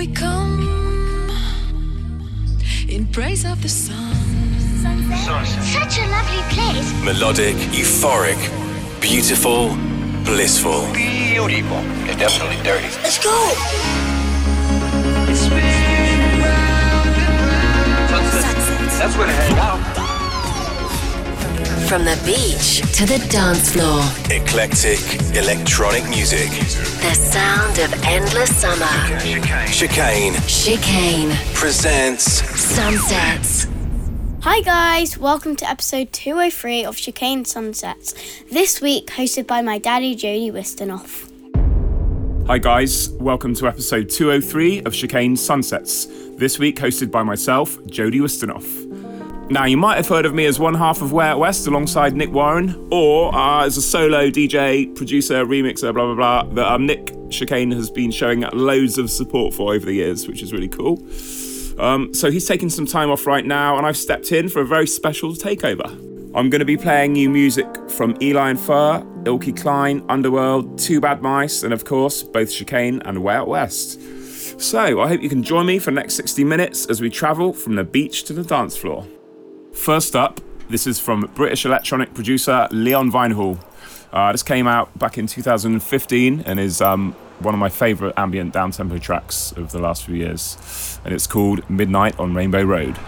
[0.00, 1.28] we come
[2.88, 4.14] in praise of the sun.
[5.76, 6.88] Such a lovely place.
[7.04, 8.40] Melodic, euphoric,
[8.98, 9.76] beautiful,
[10.24, 10.90] blissful.
[10.94, 11.82] Beautiful.
[12.08, 12.88] It's definitely dirty.
[13.02, 13.36] Let's go.
[18.98, 19.99] That's where to hang out.
[21.90, 24.00] From the beach to the dance floor,
[24.30, 25.00] Eclectic,
[25.36, 26.48] electronic music.
[27.00, 28.86] the sound of endless summer.
[29.66, 33.66] Chicane Chicane presents Sunsets.
[34.42, 38.14] Hi guys, welcome to episode 203 of Chicane Sunsets.
[38.52, 41.26] This week hosted by my daddy Jody Wisternoff.
[42.46, 43.10] Hi, guys.
[43.10, 46.06] Welcome to episode 203 of Chicane Sunsets.
[46.36, 48.89] This week, hosted by myself, Jody Wisternoff.
[49.50, 52.14] Now, you might have heard of me as one half of Way Out West alongside
[52.14, 56.86] Nick Warren, or uh, as a solo DJ, producer, remixer, blah, blah, blah, that um,
[56.86, 60.68] Nick Chicane has been showing loads of support for over the years, which is really
[60.68, 61.04] cool.
[61.80, 64.64] Um, so he's taking some time off right now, and I've stepped in for a
[64.64, 65.90] very special takeover.
[66.32, 71.00] I'm going to be playing new music from Eli and Fur, Eelke Kleijn, Underworld, Two
[71.00, 74.00] Bad Mice, and of course, both Chicane and Way Out West.
[74.60, 77.52] So I hope you can join me for the next 60 minutes as we travel
[77.52, 79.04] from the beach to the dance floor.
[79.72, 83.58] First up, this is from British electronic producer Leon Vynehall.
[84.12, 88.52] Uh, this came out back in 2015 and is um, one of my favourite ambient
[88.52, 91.00] downtempo tracks of the last few years.
[91.04, 92.98] And it's called Midnight on Rainbow Road.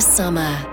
[0.00, 0.69] Summer.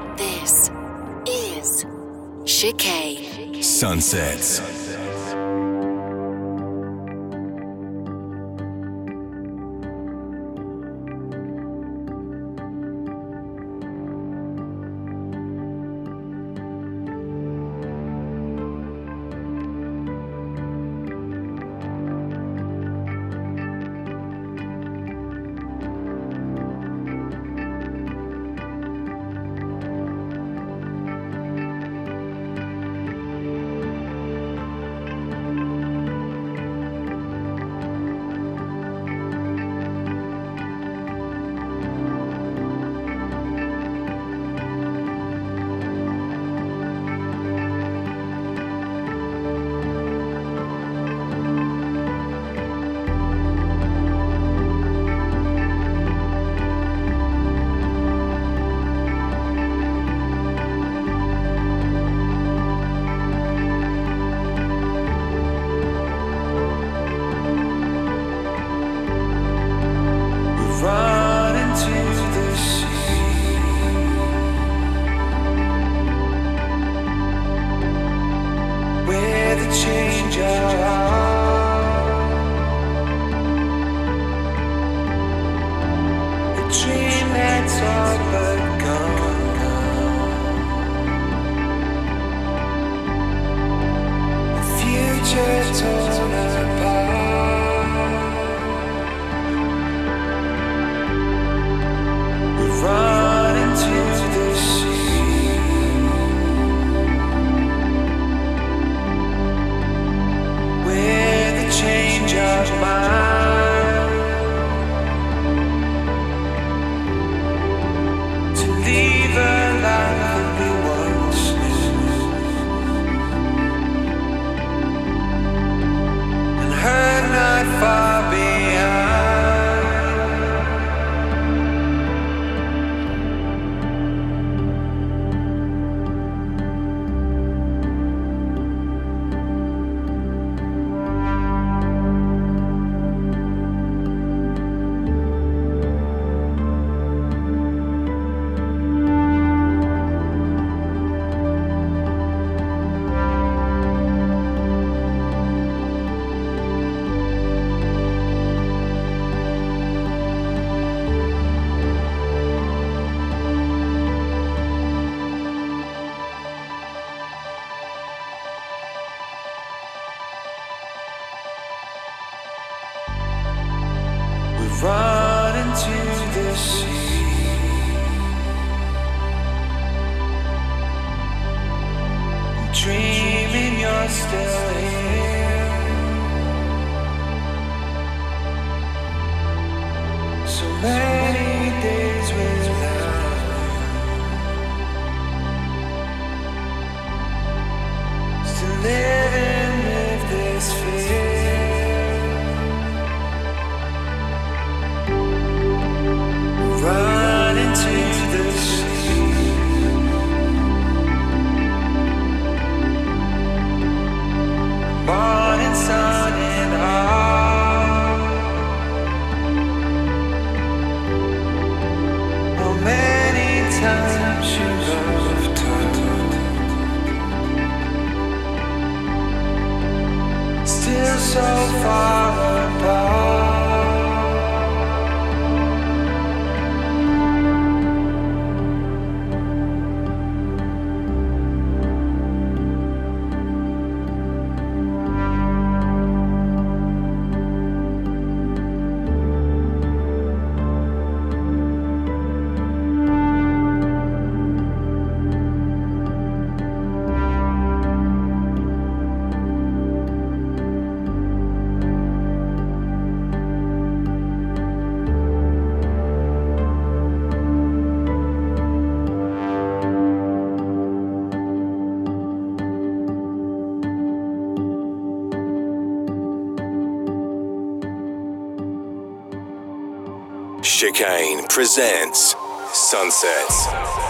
[280.77, 282.35] Chicane presents
[282.71, 284.06] Sunsets.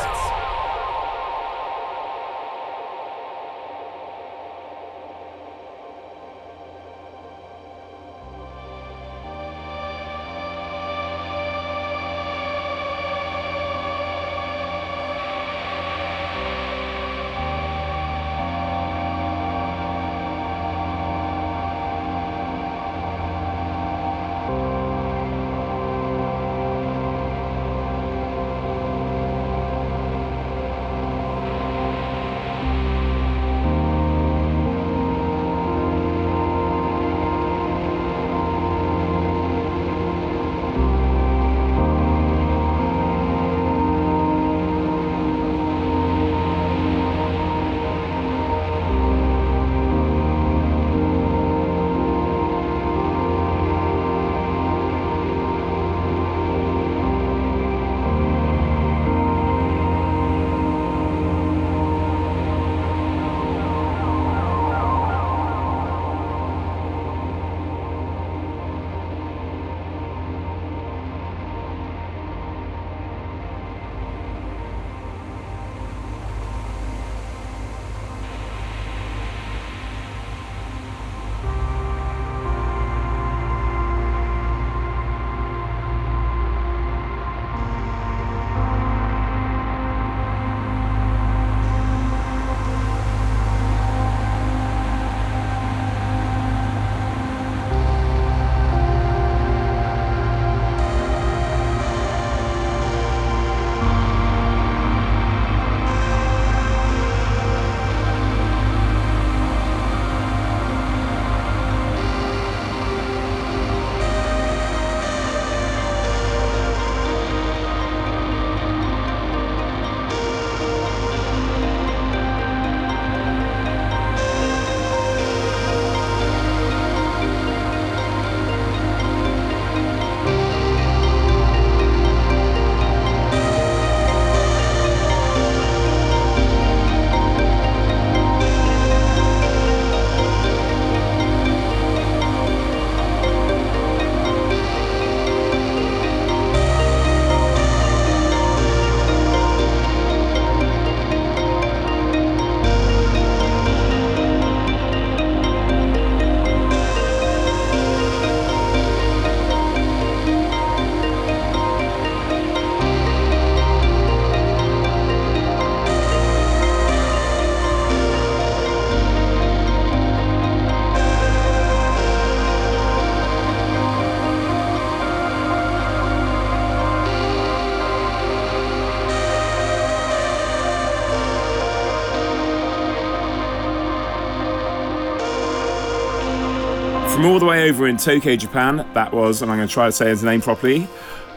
[187.17, 189.87] From all the way over in Tokyo, Japan, that was, and I'm going to try
[189.87, 190.87] to say his name properly,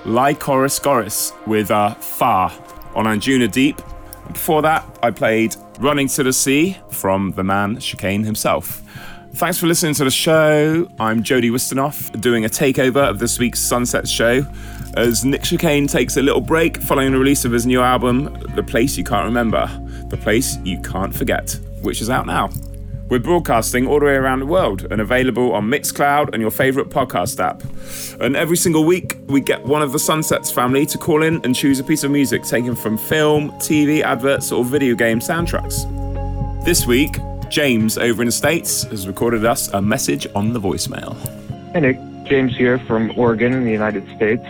[0.05, 2.53] Lycoriscoris with uh, Far
[2.95, 3.81] on Anjuna Deep.
[4.31, 8.83] Before that, I played Running to the Sea from the man Chicane himself.
[9.33, 10.87] Thanks for listening to the show.
[11.01, 14.45] I'm Jody Wisternoff, doing a takeover of this week's Sunset show
[14.99, 18.63] as Nick Chicane takes a little break following the release of his new album, The
[18.63, 19.67] Place You Can't Remember,
[20.09, 22.51] The Place You Can't Forget, which is out now.
[23.11, 26.91] We're broadcasting all the way around the world and available on Mixcloud and your favourite
[26.91, 27.61] podcast app.
[28.21, 31.53] And every single week, we get one of the Sunsets family to call in and
[31.53, 35.85] choose a piece of music taken from film, TV, adverts, or video game soundtracks.
[36.65, 37.17] This week,
[37.49, 41.17] James over in the States has recorded us a message on the voicemail.
[41.73, 41.99] Hey Nick,
[42.29, 44.45] James here from Oregon in the United States.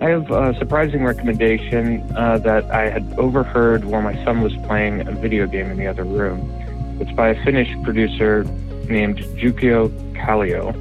[0.00, 5.06] I have a surprising recommendation uh, that I had overheard while my son was playing
[5.06, 6.65] a video game in the other room.
[6.98, 8.44] It's by a Finnish producer
[8.88, 10.74] named Jukio Kallio,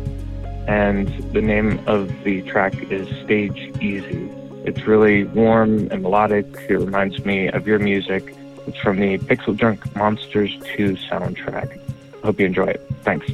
[0.67, 4.29] and the name of the track is Stage Easy.
[4.63, 6.45] It's really warm and melodic.
[6.69, 8.33] It reminds me of your music.
[8.65, 11.79] It's from the PixelJunk Monsters 2 soundtrack.
[12.23, 12.81] Hope you enjoy it.
[13.03, 13.29] Thanks.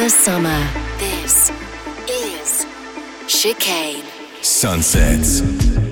[0.00, 0.66] Endless summer.
[0.98, 1.50] This
[2.08, 2.66] is
[3.28, 4.02] Chicane.
[4.40, 5.89] Sunsets.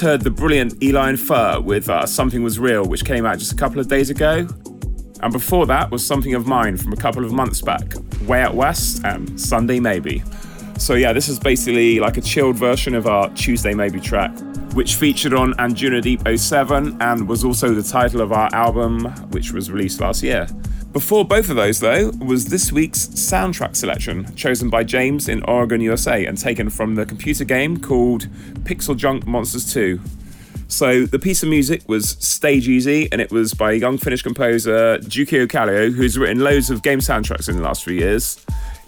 [0.00, 3.52] Heard the brilliant Eli and Fur with uh, Something Was Real, which came out just
[3.52, 4.46] a couple of days ago.
[5.22, 7.92] And before that was Something of Mine from a couple of months back,
[8.26, 10.22] Way Out West and Sunday Maybe.
[10.78, 14.32] So, yeah, this is basically like a chilled version of our Tuesday Maybe track,
[14.72, 19.52] which featured on Anjuna Deep 07 and was also the title of our album, which
[19.52, 20.46] was released last year.
[20.92, 25.80] Before both of those, though, was this week's soundtrack selection, chosen by James in Oregon,
[25.80, 28.26] USA, and taken from the computer game called
[28.64, 30.00] PixelJunk Monsters 2.
[30.66, 34.98] So the piece of music was Stage Easy, and it was by young Finnish composer
[34.98, 38.44] Jukio Kallio, who's written loads of game soundtracks in the last few years.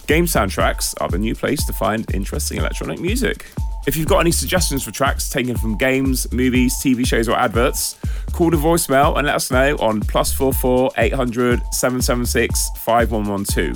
[0.08, 3.46] Game soundtracks are the new place to find interesting electronic music.
[3.84, 7.98] If you've got any suggestions for tracks taken from games, movies, TV shows, or adverts,
[8.32, 12.24] call the voicemail and let us know on plus four four eight hundred seven seven
[12.24, 13.74] six five one one two.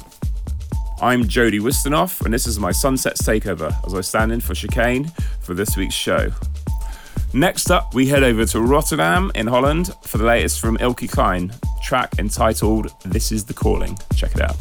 [1.03, 5.11] I'm Jody Wisternoff, and this is my Sunsets Takeover as I stand in for Chicane
[5.40, 6.31] for this week's show.
[7.33, 11.53] Next up, we head over to Rotterdam in Holland for the latest from Eelke Kleijn,
[11.83, 13.99] track entitled This Is the Calling.
[14.14, 14.57] Check it out.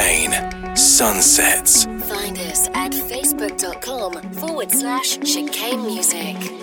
[0.00, 1.84] Chicane Sunsets.
[1.84, 6.59] Find us at facebook.com forward slash chicane music.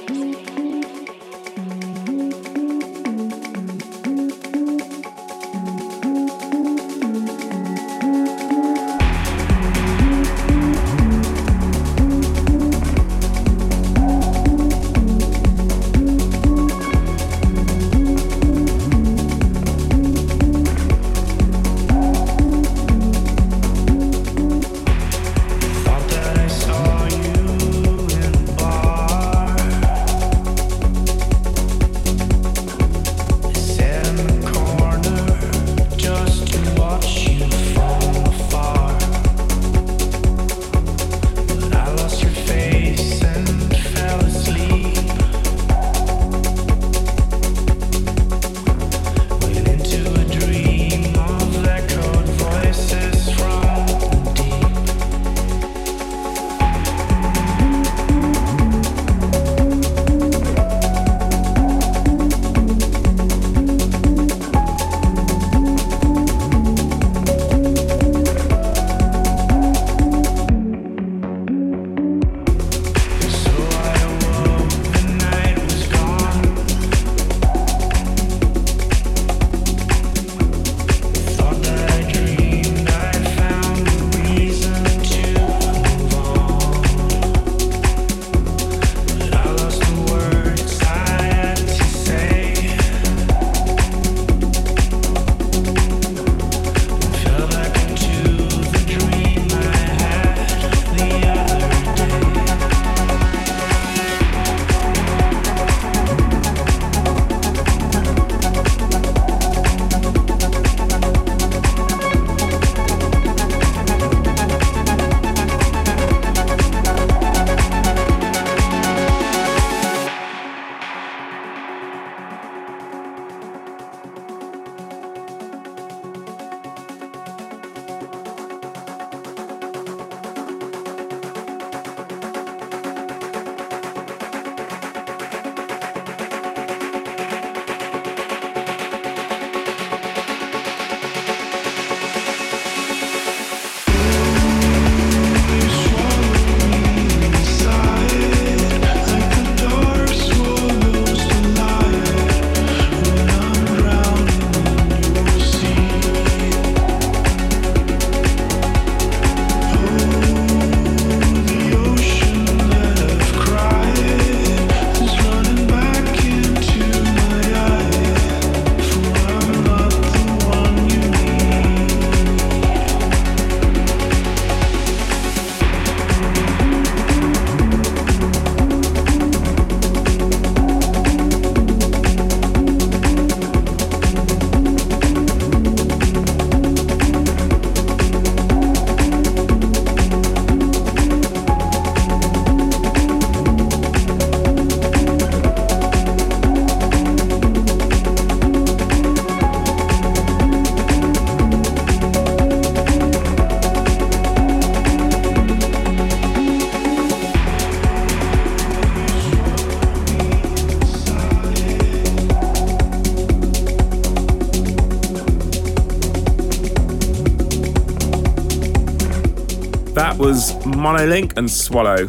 [220.78, 222.08] Monolink and Swallow.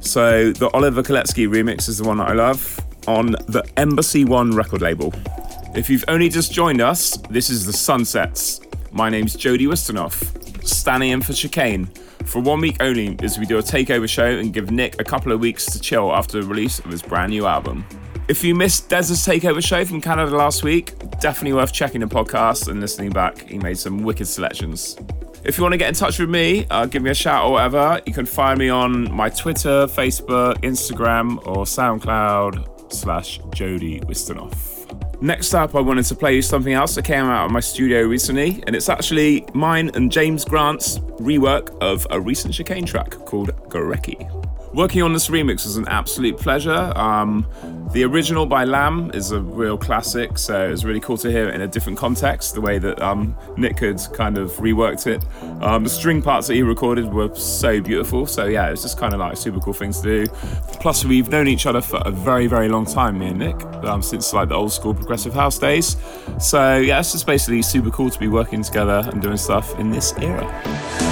[0.00, 4.50] So the Oliver Koletzki remix is the one that I love on the Embassy One
[4.54, 5.14] record label.
[5.74, 8.60] If you've only just joined us, this is the Sunsets.
[8.90, 11.86] My name's Jody Wisternoff, standing in for Chicane
[12.24, 15.30] for one week only as we do a takeover show and give Nick a couple
[15.30, 17.86] of weeks to chill after the release of his brand new album.
[18.28, 22.68] If you missed Dez's takeover show from Canada last week, definitely worth checking the podcast
[22.68, 23.46] and listening back.
[23.46, 24.96] He made some wicked selections.
[25.46, 27.52] If you want to get in touch with me, uh, give me a shout or
[27.52, 35.22] whatever, you can find me on my Twitter, Facebook, Instagram, or SoundCloud slash Jody Wisternoff.
[35.22, 38.02] Next up, I wanted to play you something else that came out of my studio
[38.02, 43.50] recently, and it's actually mine and James Grant's rework of a recent chicane track called
[43.68, 44.28] Gorecki.
[44.76, 46.92] Working on this remix was an absolute pleasure.
[46.96, 47.46] Um,
[47.94, 51.48] the original by Lamb is a real classic, so it was really cool to hear
[51.48, 55.24] it in a different context, the way that um, Nick had kind of reworked it.
[55.62, 59.14] Um, the string parts that he recorded were so beautiful, so yeah, it's just kind
[59.14, 60.32] of like super cool things to do.
[60.78, 64.02] Plus, we've known each other for a very, very long time, me and Nick, um,
[64.02, 65.96] since like the old school progressive house days.
[66.38, 69.90] So yeah, it's just basically super cool to be working together and doing stuff in
[69.90, 71.05] this era.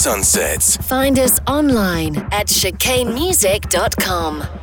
[0.00, 0.78] Sunsets.
[0.78, 4.59] Find us online at chicanemusic.com.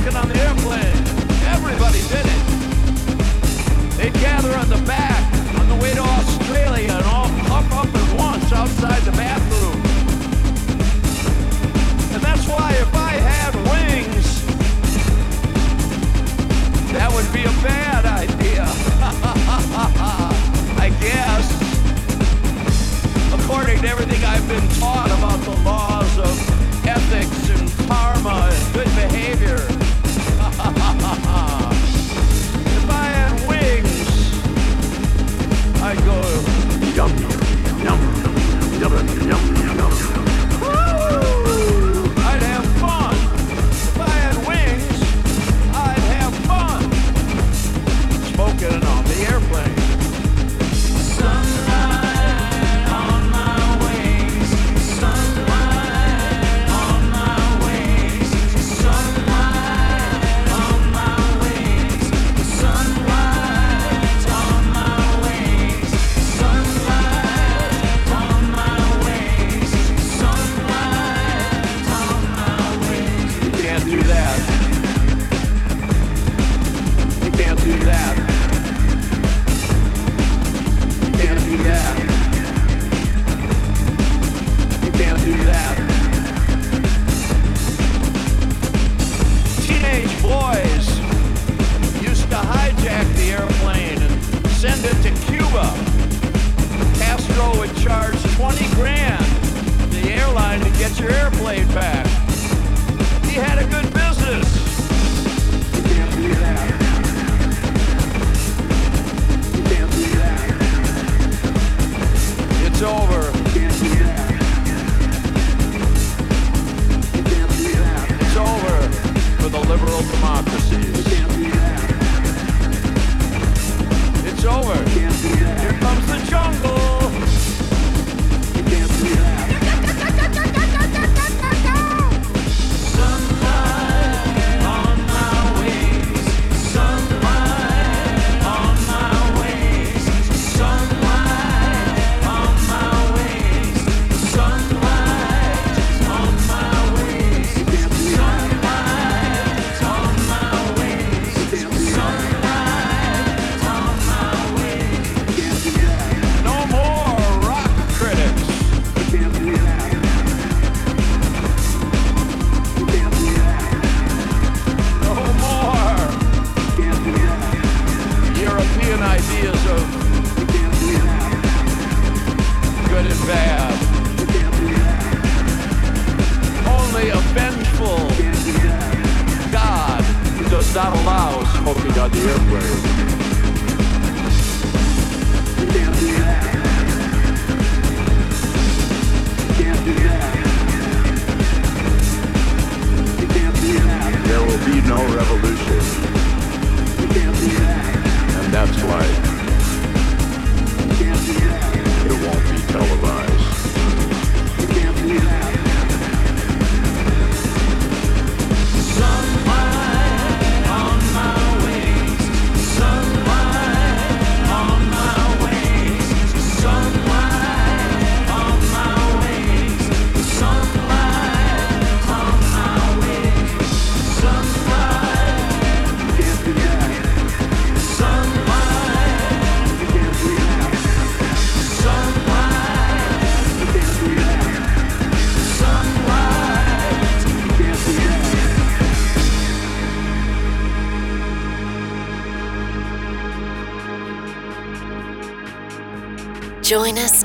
[0.00, 0.96] walking on the airplane.
[1.52, 2.42] Everybody did it.
[3.98, 5.22] They'd gather on the back
[5.58, 9.76] on the way to Australia and all up, up at once outside the bathroom.
[12.14, 14.44] And that's why if I had wings,
[16.92, 18.64] that would be a bad idea.
[20.80, 21.46] I guess
[23.34, 28.49] according to everything I've been taught about the laws of ethics and karma
[36.12, 36.49] Oh.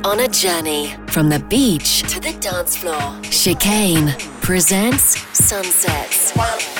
[0.05, 3.19] on a journey from the beach to the dance floor.
[3.23, 6.74] Chicane presents Sunsets.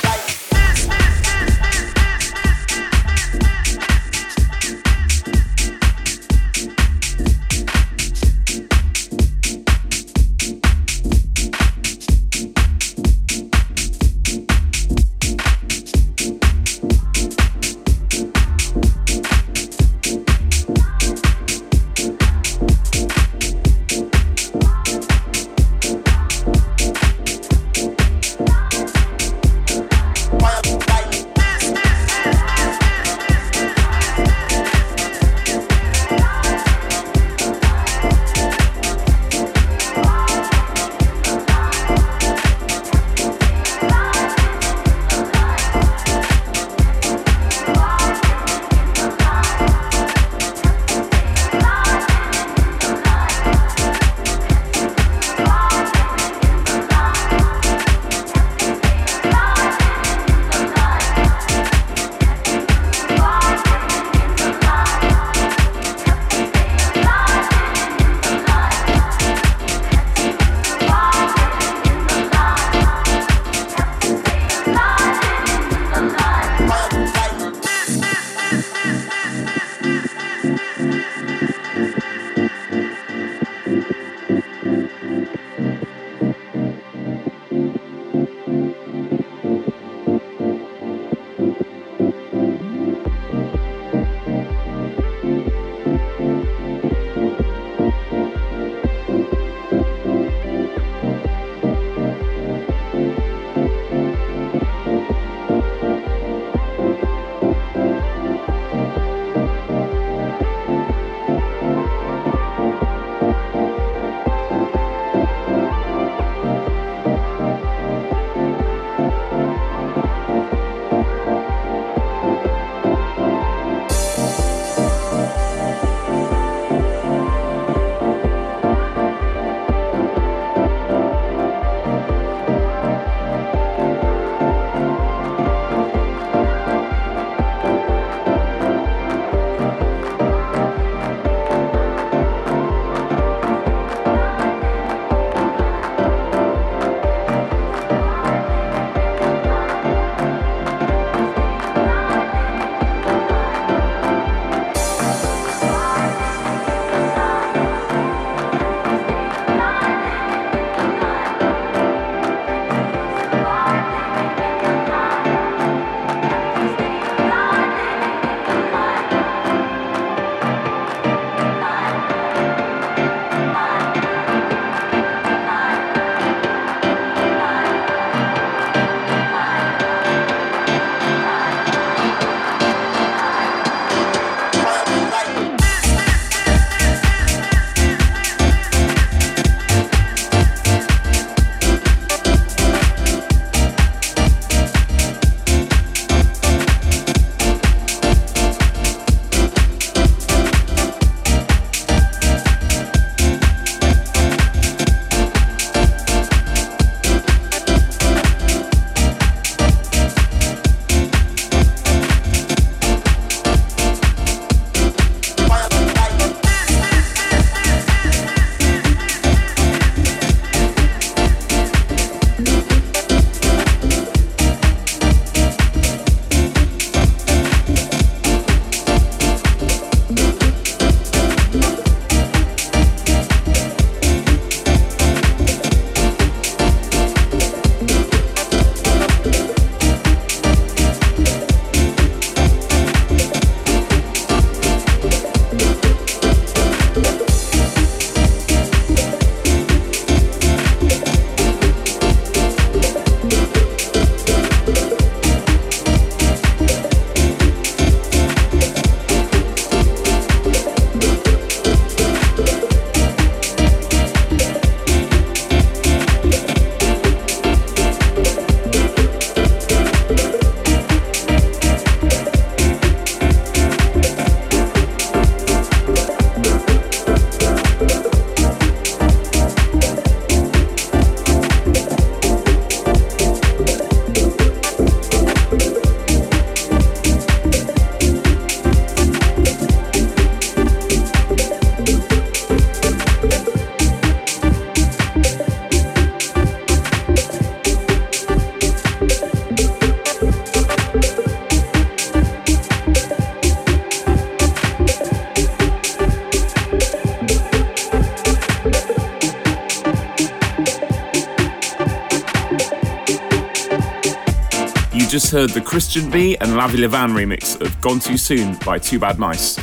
[315.26, 318.99] Just heard the Christian B and Lavi Levan remix of Gone Too Soon by Two
[318.99, 319.55] Bad Mice.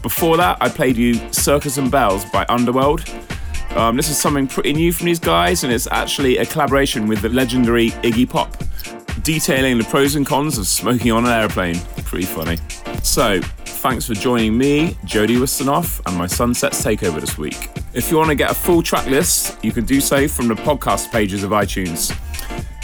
[0.00, 3.04] Before that, I played you Circus and Bells by Underworld.
[3.76, 7.20] Um, this is something pretty new from these guys, and it's actually a collaboration with
[7.20, 8.56] the legendary Iggy Pop,
[9.22, 11.78] detailing the pros and cons of smoking on an airplane.
[12.06, 12.56] Pretty funny.
[13.02, 17.68] So, thanks for joining me, Jody Wisternoff, and my Sunsets Takeover this week.
[17.92, 20.54] If you want to get a full track list, you can do so from the
[20.54, 22.18] podcast pages of iTunes.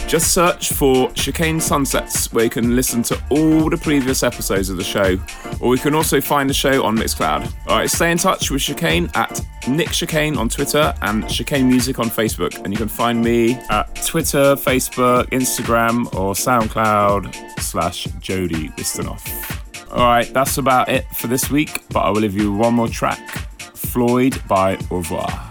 [0.08, 4.78] Just search for Chicane Sunsets, where you can listen to all the previous episodes of
[4.78, 5.18] the show,
[5.60, 7.52] or you can also find the show on Mixcloud.
[7.66, 9.38] Alright, stay in touch with Chicane at
[9.68, 13.94] Nick Chicane on Twitter and Chicane Music on Facebook, and you can find me at
[13.96, 19.90] Twitter, Facebook, Instagram, or SoundCloud slash Jody Wisternoff.
[19.90, 23.28] Alright, that's about it for this week, but I will leave you one more track
[23.74, 25.50] Floyd by Au revoir.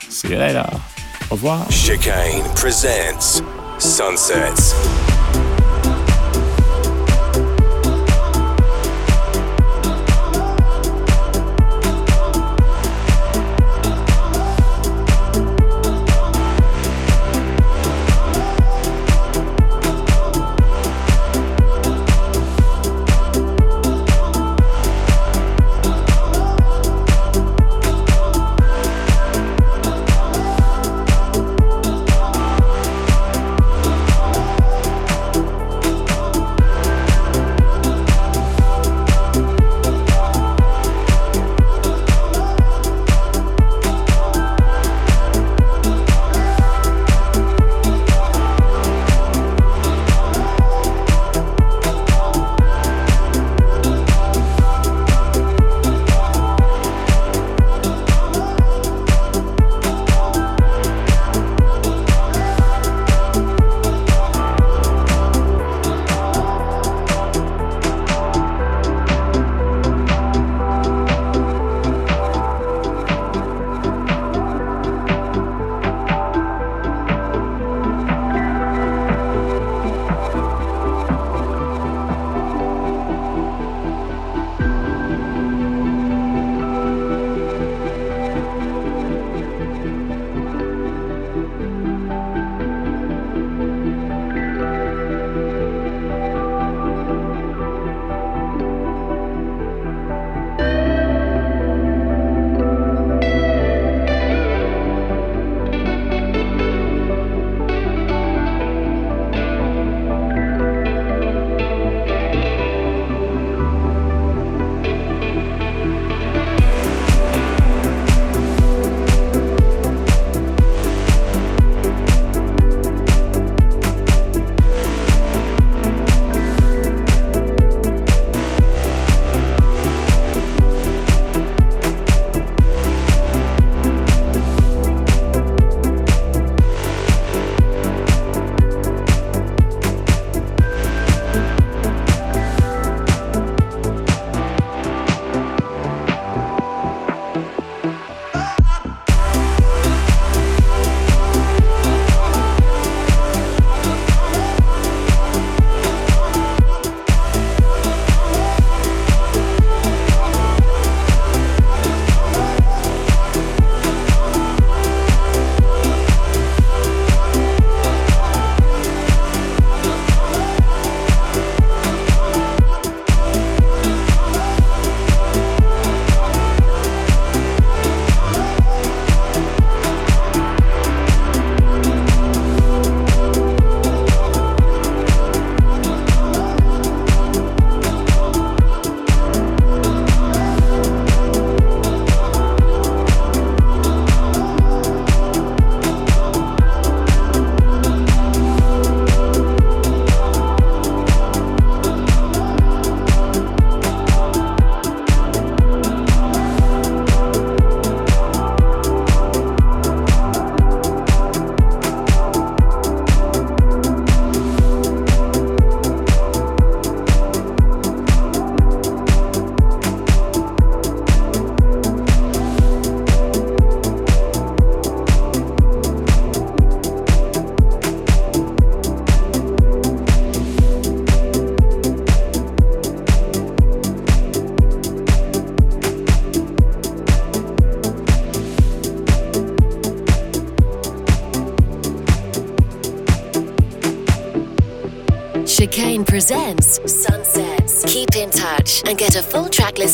[0.00, 0.66] See you later.
[1.30, 1.66] Au revoir.
[1.68, 3.42] Chicane presents
[3.78, 5.17] Sunsets.